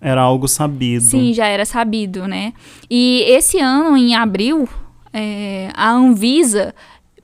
Era 0.00 0.22
algo 0.22 0.48
sabido. 0.48 1.04
Sim, 1.04 1.34
já 1.34 1.46
era 1.46 1.66
sabido, 1.66 2.26
né? 2.26 2.54
E 2.88 3.24
esse 3.26 3.58
ano, 3.58 3.96
em 3.96 4.14
abril, 4.14 4.66
é, 5.12 5.68
a 5.74 5.90
Anvisa, 5.90 6.74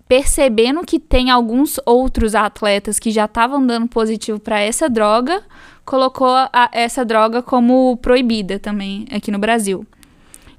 percebendo 0.06 0.82
que 0.82 0.98
tem 0.98 1.30
alguns 1.30 1.80
outros 1.86 2.34
atletas 2.34 2.98
que 2.98 3.10
já 3.10 3.24
estavam 3.24 3.64
dando 3.64 3.88
positivo 3.88 4.38
para 4.38 4.60
essa 4.60 4.88
droga, 4.90 5.42
colocou 5.84 6.28
a- 6.34 6.70
essa 6.72 7.04
droga 7.04 7.42
como 7.42 7.96
proibida 7.98 8.58
também 8.58 9.06
aqui 9.10 9.30
no 9.30 9.38
Brasil. 9.38 9.86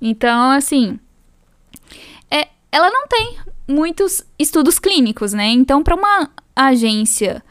Então, 0.01 0.51
assim, 0.51 0.99
é, 2.29 2.47
ela 2.71 2.89
não 2.89 3.07
tem 3.07 3.37
muitos 3.67 4.23
estudos 4.37 4.77
clínicos, 4.79 5.33
né? 5.33 5.47
Então, 5.49 5.81
para 5.83 5.95
uma 5.95 6.29
agência 6.55 7.43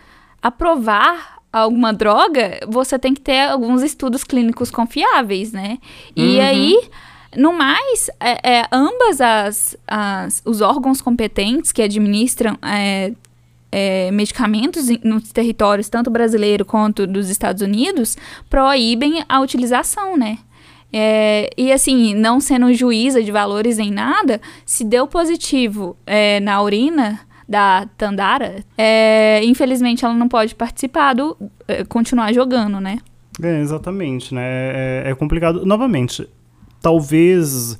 aprovar 0.42 1.38
alguma 1.52 1.92
droga, 1.92 2.60
você 2.68 2.98
tem 2.98 3.14
que 3.14 3.20
ter 3.20 3.48
alguns 3.48 3.82
estudos 3.82 4.24
clínicos 4.24 4.70
confiáveis, 4.70 5.52
né? 5.52 5.78
E 6.14 6.36
Uhum. 6.38 6.44
aí, 6.44 6.88
no 7.36 7.52
mais, 7.52 8.10
é, 8.20 8.58
é, 8.58 8.68
ambas 8.72 9.20
as, 9.20 9.76
as- 9.86 10.42
os 10.44 10.60
órgãos 10.60 11.00
competentes 11.00 11.72
que 11.72 11.82
administram 11.82 12.56
é, 12.62 13.12
é, 13.76 14.08
medicamentos 14.12 14.88
em- 14.88 15.00
nos 15.02 15.32
territórios 15.32 15.88
tanto 15.88 16.08
brasileiro 16.08 16.64
quanto 16.64 17.08
dos 17.08 17.28
Estados 17.28 17.60
Unidos 17.60 18.16
proíbem 18.48 19.24
a 19.28 19.40
utilização, 19.40 20.16
né? 20.16 20.38
É, 20.92 21.50
e 21.58 21.72
assim, 21.72 22.14
não 22.14 22.38
sendo 22.38 22.72
juíza 22.72 23.20
de 23.20 23.32
valores 23.32 23.78
nem 23.78 23.90
nada, 23.90 24.40
se 24.64 24.84
deu 24.84 25.08
positivo 25.08 25.96
é, 26.06 26.38
na 26.38 26.62
urina 26.62 27.18
da 27.48 27.88
Tandara, 27.98 28.64
é, 28.78 29.40
infelizmente 29.44 30.04
ela 30.04 30.14
não 30.14 30.28
pode 30.28 30.54
participar 30.54 31.12
do 31.14 31.36
é, 31.66 31.82
continuar 31.84 32.32
jogando, 32.32 32.80
né? 32.80 32.98
É, 33.42 33.60
exatamente, 33.60 34.32
né? 34.32 34.42
É, 34.44 35.02
é 35.10 35.14
complicado. 35.16 35.66
Novamente, 35.66 36.28
talvez 36.80 37.76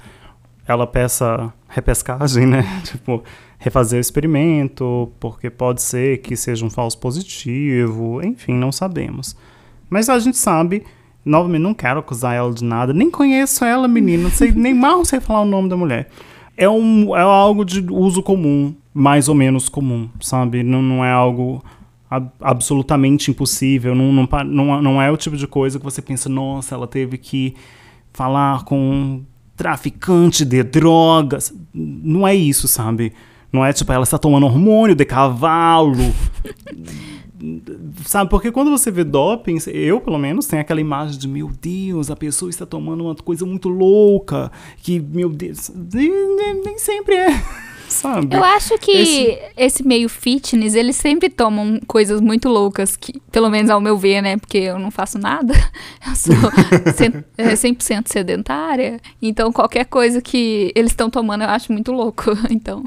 ela 0.66 0.86
peça 0.86 1.52
repescagem, 1.68 2.46
né? 2.46 2.64
tipo, 2.82 3.22
refazer 3.64 3.96
o 3.96 4.00
experimento, 4.02 5.10
porque 5.18 5.48
pode 5.48 5.80
ser 5.80 6.18
que 6.18 6.36
seja 6.36 6.66
um 6.66 6.68
falso 6.68 6.98
positivo, 6.98 8.22
enfim, 8.22 8.52
não 8.52 8.70
sabemos. 8.70 9.34
Mas 9.88 10.10
a 10.10 10.18
gente 10.18 10.36
sabe, 10.36 10.82
novamente, 11.24 11.62
não 11.62 11.72
quero 11.72 12.00
acusar 12.00 12.34
ela 12.34 12.52
de 12.52 12.62
nada, 12.62 12.92
nem 12.92 13.10
conheço 13.10 13.64
ela, 13.64 13.88
menina, 13.88 14.24
não 14.24 14.30
sei, 14.30 14.52
nem 14.54 14.74
mal 14.74 15.02
sei 15.06 15.18
falar 15.18 15.40
o 15.40 15.46
nome 15.46 15.70
da 15.70 15.78
mulher. 15.78 16.10
É, 16.58 16.68
um, 16.68 17.16
é 17.16 17.22
algo 17.22 17.64
de 17.64 17.80
uso 17.90 18.22
comum, 18.22 18.74
mais 18.92 19.30
ou 19.30 19.34
menos 19.34 19.70
comum, 19.70 20.10
sabe? 20.20 20.62
Não, 20.62 20.82
não 20.82 21.02
é 21.02 21.10
algo 21.10 21.64
ab- 22.10 22.30
absolutamente 22.42 23.30
impossível, 23.30 23.94
não, 23.94 24.12
não, 24.12 24.28
não, 24.44 24.82
não 24.82 25.02
é 25.02 25.10
o 25.10 25.16
tipo 25.16 25.38
de 25.38 25.46
coisa 25.46 25.78
que 25.78 25.84
você 25.86 26.02
pensa, 26.02 26.28
nossa, 26.28 26.74
ela 26.74 26.86
teve 26.86 27.16
que 27.16 27.54
falar 28.12 28.64
com 28.64 28.78
um 28.78 29.24
traficante 29.56 30.44
de 30.44 30.62
drogas. 30.62 31.50
Não 31.72 32.28
é 32.28 32.34
isso, 32.34 32.68
sabe? 32.68 33.12
Não 33.54 33.64
é 33.64 33.72
tipo, 33.72 33.92
ela 33.92 34.02
está 34.02 34.18
tomando 34.18 34.46
hormônio 34.46 34.96
de 34.96 35.04
cavalo. 35.04 35.94
Sabe, 38.04 38.28
porque 38.30 38.50
quando 38.50 38.68
você 38.70 38.90
vê 38.90 39.04
doping, 39.04 39.58
eu 39.68 40.00
pelo 40.00 40.18
menos 40.18 40.46
tenho 40.46 40.60
aquela 40.62 40.80
imagem 40.80 41.18
de, 41.18 41.28
meu 41.28 41.48
Deus, 41.60 42.10
a 42.10 42.16
pessoa 42.16 42.48
está 42.50 42.66
tomando 42.66 43.04
uma 43.04 43.14
coisa 43.14 43.46
muito 43.46 43.68
louca, 43.68 44.50
que, 44.78 44.98
meu 44.98 45.28
Deus, 45.28 45.70
nem, 45.92 46.10
nem- 46.64 46.78
sempre 46.78 47.14
é, 47.14 47.28
sabe? 47.94 48.34
Eu 48.36 48.42
acho 48.44 48.76
que 48.78 48.90
Esse- 48.92 49.38
esse... 49.56 49.86
meio 49.86 50.08
fitness, 50.08 50.74
eles 50.74 50.96
sempre 50.96 51.28
tomam 51.30 51.80
coisas 51.86 52.20
muito 52.20 52.48
loucas, 52.48 52.96
que, 52.96 53.20
pelo 53.32 53.48
menos 53.50 53.70
ao 53.70 53.80
meu 53.80 53.96
ver, 53.96 54.20
né? 54.22 54.36
Porque 54.36 54.58
eu 54.58 54.78
não 54.78 54.90
faço 54.90 55.18
nada. 55.18 55.54
Eu 56.06 56.14
sou 56.16 56.34
cem- 56.94 57.24
é, 57.38 57.54
100% 57.54 58.08
sedentária. 58.08 59.00
Então, 59.22 59.52
qualquer 59.52 59.86
coisa 59.86 60.20
que 60.20 60.70
eles 60.74 60.92
estão 60.92 61.08
tomando, 61.08 61.42
eu 61.44 61.48
acho 61.48 61.72
muito 61.72 61.92
louco. 61.92 62.24
Então, 62.50 62.82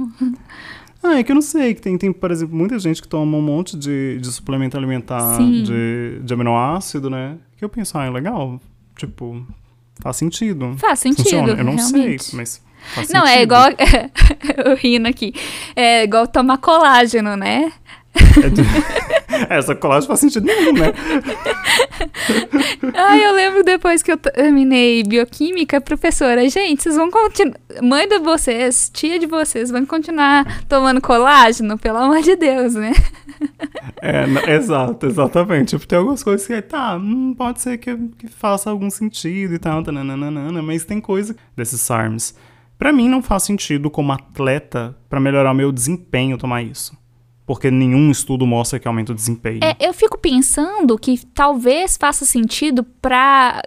Ah, 1.03 1.19
é 1.19 1.23
que 1.23 1.31
eu 1.31 1.35
não 1.35 1.41
sei, 1.41 1.73
que 1.73 1.81
tem, 1.81 1.97
tem, 1.97 2.11
por 2.11 2.31
exemplo, 2.31 2.55
muita 2.55 2.77
gente 2.79 3.01
que 3.01 3.07
toma 3.07 3.37
um 3.37 3.41
monte 3.41 3.77
de, 3.77 4.17
de 4.19 4.27
suplemento 4.31 4.75
alimentar 4.77 5.37
Sim. 5.37 5.63
de, 5.63 6.19
de 6.23 6.33
aminoácido, 6.33 7.09
né? 7.09 7.37
Que 7.55 7.63
eu 7.63 7.69
penso, 7.69 7.97
ah, 7.97 8.05
é 8.05 8.09
legal. 8.09 8.59
Tipo, 8.97 9.45
faz 10.01 10.17
sentido. 10.17 10.75
faz 10.77 10.99
sentido, 10.99 11.23
Funciona. 11.23 11.53
Eu 11.53 11.63
não 11.63 11.75
realmente. 11.75 12.23
sei, 12.23 12.37
mas 12.37 12.61
faz 12.94 13.09
Não, 13.09 13.24
é 13.24 13.27
sentido. 13.27 13.44
igual. 13.44 13.70
eu 14.66 14.75
rindo 14.75 15.07
aqui. 15.07 15.33
É 15.75 16.03
igual 16.03 16.27
tomar 16.27 16.57
colágeno, 16.57 17.35
né? 17.35 17.72
É, 19.50 19.53
essa 19.57 19.75
colagem 19.75 20.07
faz 20.07 20.20
sentido 20.20 20.46
nenhum, 20.46 20.74
né? 20.74 20.94
Ai, 22.96 23.25
eu 23.25 23.33
lembro 23.33 23.63
depois 23.63 24.01
que 24.01 24.11
eu 24.11 24.18
terminei 24.18 25.03
bioquímica, 25.03 25.79
professora, 25.79 26.48
gente, 26.50 26.83
vocês 26.83 26.96
vão 26.96 27.11
continuar. 27.11 27.57
Mãe 27.81 28.07
de 28.07 28.20
vocês, 28.20 28.90
tia 28.94 29.20
de 29.20 29.27
vocês, 29.27 29.70
vão 29.70 29.85
continuar 29.85 30.63
tomando 30.68 31.01
colágeno, 31.01 31.77
pelo 31.77 31.98
amor 31.98 32.22
de 32.22 32.35
Deus, 32.35 32.74
né? 32.74 32.94
É, 34.01 34.55
exato, 34.55 35.05
exatamente. 35.05 35.70
Tipo, 35.70 35.87
tem 35.87 36.00
algumas 36.00 36.24
coisas 36.24 36.48
que, 36.48 36.61
tá, 36.61 36.96
hum, 36.96 37.35
pode 37.37 37.61
ser 37.61 37.77
que, 37.77 37.96
que 38.18 38.27
faça 38.27 38.70
algum 38.70 38.90
sentido 38.90 39.53
e 39.53 39.59
tal, 39.59 39.83
tananana, 39.83 40.61
mas 40.61 40.85
tem 40.85 41.00
coisa 41.00 41.35
desses 41.55 41.81
SARMs. 41.81 42.33
Pra 42.77 42.94
mim 42.94 43.09
não 43.09 43.22
faz 43.24 43.44
sentido 43.44 43.90
como 43.90 44.11
atleta 44.11 44.96
pra 45.09 45.20
melhorar 45.20 45.51
o 45.51 45.55
meu 45.55 45.72
desempenho 45.72 46.37
tomar 46.37 46.61
isso. 46.61 46.96
Porque 47.46 47.72
nenhum 47.72 48.11
estudo 48.11 48.46
mostra 48.46 48.77
que 48.79 48.87
aumenta 48.87 49.13
o 49.13 49.16
desempenho. 49.16 49.59
É, 49.63 49.75
eu 49.79 49.94
fico 49.94 50.18
pensando 50.18 50.98
que 51.00 51.25
talvez 51.33 51.98
faça 51.98 52.25
sentido 52.25 52.83
pra. 53.01 53.61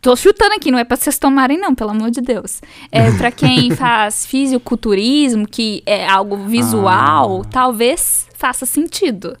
Tô 0.00 0.14
chutando 0.14 0.54
aqui, 0.54 0.70
não 0.70 0.78
é 0.78 0.84
pra 0.84 0.96
vocês 0.96 1.18
tomarem, 1.18 1.58
não, 1.58 1.74
pelo 1.74 1.90
amor 1.90 2.10
de 2.10 2.20
Deus. 2.20 2.60
É 2.92 3.10
pra 3.18 3.30
quem 3.32 3.70
faz 3.72 4.26
fisiculturismo, 4.26 5.46
que 5.48 5.82
é 5.86 6.06
algo 6.06 6.36
visual, 6.36 7.42
Ah. 7.44 7.48
talvez 7.50 8.26
faça 8.34 8.66
sentido. 8.66 9.36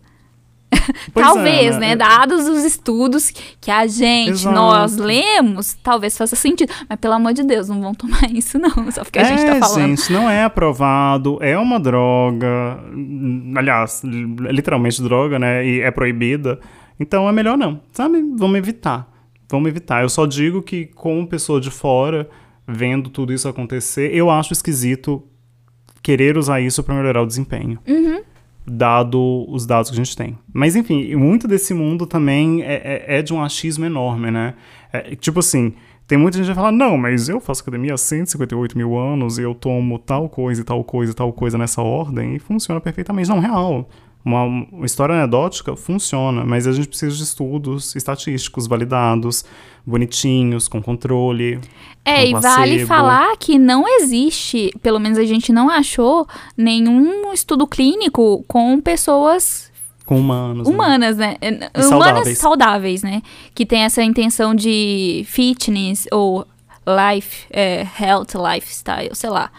É, 1.16 1.20
talvez, 1.20 1.76
né? 1.78 1.92
É- 1.92 1.96
Dados 1.96 2.46
os 2.48 2.64
estudos 2.64 3.30
que 3.60 3.70
a 3.70 3.86
gente, 3.86 4.30
Exato. 4.30 4.54
nós 4.54 4.96
lemos, 4.96 5.74
talvez 5.82 6.16
faça 6.16 6.36
sentido. 6.36 6.72
Mas 6.88 6.98
pelo 7.00 7.14
amor 7.14 7.32
de 7.32 7.42
Deus, 7.42 7.68
não 7.68 7.80
vão 7.80 7.94
tomar 7.94 8.30
isso, 8.32 8.58
não. 8.58 8.70
Só 8.92 9.02
porque 9.02 9.18
a 9.18 9.24
gente 9.24 9.44
tá 9.44 9.56
É, 9.56 9.60
falando. 9.60 9.96
gente, 9.96 10.12
não 10.12 10.28
é 10.30 10.44
aprovado, 10.44 11.38
é 11.42 11.56
uma 11.58 11.80
droga, 11.80 12.78
hum, 12.92 13.54
aliás, 13.56 14.02
li- 14.04 14.52
literalmente 14.52 15.02
droga, 15.02 15.38
né, 15.38 15.66
e 15.66 15.80
é 15.80 15.90
proibida, 15.90 16.60
então 17.00 17.28
é 17.28 17.32
melhor 17.32 17.56
não, 17.56 17.80
sabe? 17.92 18.22
Vamos 18.36 18.56
evitar, 18.58 19.08
vamos 19.48 19.68
evitar. 19.68 20.02
Eu 20.02 20.08
só 20.08 20.26
digo 20.26 20.62
que 20.62 20.86
como 20.86 21.26
pessoa 21.26 21.60
de 21.60 21.70
fora, 21.70 22.28
vendo 22.66 23.10
tudo 23.10 23.32
isso 23.32 23.48
acontecer, 23.48 24.14
eu 24.14 24.30
acho 24.30 24.52
esquisito 24.52 25.22
querer 26.02 26.36
usar 26.38 26.60
isso 26.60 26.82
pra 26.84 26.94
melhorar 26.94 27.22
o 27.22 27.26
desempenho. 27.26 27.78
Uhum. 27.88 28.20
Dado 28.66 29.44
os 29.48 29.64
dados 29.64 29.90
que 29.90 29.94
a 29.94 30.04
gente 30.04 30.16
tem. 30.16 30.36
Mas 30.52 30.74
enfim, 30.74 31.14
muito 31.14 31.46
desse 31.46 31.72
mundo 31.72 32.06
também 32.06 32.62
é, 32.62 33.04
é- 33.06 33.18
é 33.18 33.22
de 33.22 33.32
um 33.32 33.42
achismo 33.42 33.84
enorme, 33.84 34.30
né? 34.30 34.54
É, 34.92 35.14
tipo 35.14 35.38
assim, 35.38 35.72
tem 36.06 36.18
muita 36.18 36.36
gente 36.38 36.46
que 36.46 36.52
vai 36.54 36.64
falar, 36.64 36.72
não, 36.72 36.96
mas 36.98 37.28
eu 37.28 37.40
faço 37.40 37.62
academia 37.62 37.94
há 37.94 37.96
158 37.96 38.76
mil 38.76 38.96
anos 38.96 39.38
e 39.38 39.42
eu 39.42 39.54
tomo 39.54 39.98
tal 39.98 40.28
coisa 40.28 40.60
e 40.60 40.64
tal 40.64 40.82
coisa 40.84 41.12
e 41.12 41.14
tal 41.14 41.32
coisa 41.32 41.56
nessa 41.56 41.80
ordem 41.82 42.34
e 42.34 42.38
funciona 42.38 42.80
perfeitamente. 42.80 43.28
Não, 43.28 43.38
real. 43.38 43.88
Uma, 44.26 44.66
história 44.84 45.14
anedótica 45.14 45.76
funciona, 45.76 46.44
mas 46.44 46.66
a 46.66 46.72
gente 46.72 46.88
precisa 46.88 47.14
de 47.14 47.22
estudos 47.22 47.94
estatísticos 47.94 48.66
validados, 48.66 49.44
bonitinhos, 49.86 50.66
com 50.66 50.82
controle. 50.82 51.60
É, 52.04 52.22
com 52.22 52.38
e 52.38 52.40
vale 52.40 52.86
falar 52.86 53.36
que 53.36 53.56
não 53.56 53.86
existe, 53.86 54.74
pelo 54.82 54.98
menos 54.98 55.16
a 55.16 55.24
gente 55.24 55.52
não 55.52 55.70
achou, 55.70 56.26
nenhum 56.56 57.32
estudo 57.32 57.68
clínico 57.68 58.44
com 58.48 58.80
pessoas 58.80 59.70
Com 60.04 60.18
humanos. 60.18 60.66
né? 60.68 60.74
humanas, 60.74 61.16
né? 61.16 61.36
É, 61.40 61.48
Humanas 61.50 61.86
saudáveis. 61.88 62.38
saudáveis, 62.38 63.02
né? 63.04 63.22
Que 63.54 63.64
tem 63.64 63.82
essa 63.82 64.02
intenção 64.02 64.56
de 64.56 65.24
fitness 65.28 66.08
ou 66.10 66.44
life, 66.86 67.46
é, 67.50 67.86
health 68.00 68.28
lifestyle, 68.34 69.14
sei 69.14 69.30
lá. 69.30 69.50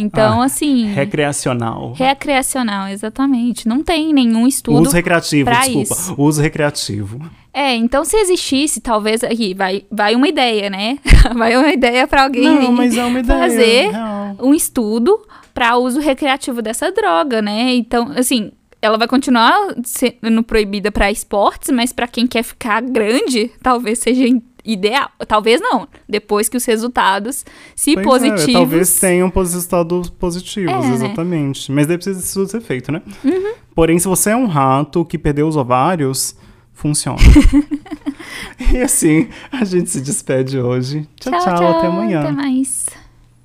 Então, 0.00 0.40
Ah, 0.40 0.44
assim. 0.44 0.86
Recreacional. 0.92 1.92
Recreacional, 1.96 2.86
exatamente. 2.88 3.66
Não 3.66 3.82
tem 3.82 4.12
nenhum 4.14 4.46
estudo. 4.46 4.80
Uso 4.82 4.92
recreativo, 4.94 5.50
desculpa. 5.50 5.80
isso. 5.94 6.14
Uso 6.16 6.40
recreativo. 6.40 7.20
É, 7.52 7.74
então 7.74 8.04
se 8.04 8.16
existisse, 8.16 8.80
talvez 8.80 9.24
aqui 9.24 9.54
vai, 9.54 9.84
vai 9.90 10.14
uma 10.14 10.28
ideia, 10.28 10.70
né? 10.70 10.98
vai 11.34 11.56
uma 11.56 11.72
ideia 11.72 12.06
pra 12.06 12.22
alguém 12.24 12.44
Não, 12.44 12.70
mas 12.70 12.96
é 12.96 13.04
uma 13.04 13.18
ideia. 13.18 13.40
fazer 13.40 13.90
real. 13.90 14.36
um 14.40 14.54
estudo 14.54 15.20
para 15.52 15.76
uso 15.76 15.98
recreativo 15.98 16.62
dessa 16.62 16.92
droga, 16.92 17.42
né? 17.42 17.74
Então, 17.74 18.12
assim, 18.16 18.52
ela 18.80 18.96
vai 18.96 19.08
continuar 19.08 19.74
sendo 19.82 20.44
proibida 20.44 20.92
para 20.92 21.10
esportes, 21.10 21.70
mas 21.70 21.92
para 21.92 22.06
quem 22.06 22.28
quer 22.28 22.44
ficar 22.44 22.80
grande, 22.82 23.50
talvez 23.60 23.98
seja 23.98 24.24
ideal. 24.68 25.10
Talvez 25.26 25.60
não. 25.60 25.88
Depois 26.06 26.48
que 26.48 26.56
os 26.56 26.64
resultados, 26.66 27.44
se 27.74 27.94
Pois 27.94 28.06
é, 28.06 28.08
positivos, 28.08 28.52
talvez 28.52 29.00
tenham 29.00 29.32
resultados 29.34 30.10
positivos, 30.10 30.70
É, 30.70 30.78
né? 30.80 30.94
exatamente. 30.94 31.72
Mas 31.72 31.86
daí 31.86 31.96
precisa 31.96 32.20
estudo 32.20 32.48
ser 32.50 32.60
feito, 32.60 32.92
né? 32.92 33.02
Uhum. 33.24 33.54
Porém, 33.74 33.98
se 33.98 34.06
você 34.06 34.30
é 34.30 34.36
um 34.36 34.46
rato 34.46 35.04
que 35.04 35.16
perdeu 35.18 35.48
os 35.48 35.56
ovários, 35.56 36.36
funciona. 36.74 37.18
e 38.72 38.78
assim, 38.78 39.28
a 39.50 39.64
gente 39.64 39.88
se 39.88 40.00
despede 40.02 40.58
hoje. 40.60 41.08
tchau, 41.18 41.32
tchau, 41.32 41.54
tchau 41.56 41.78
até 41.78 41.86
amanhã. 41.86 42.20
Até 42.20 42.32
mais. 42.32 42.86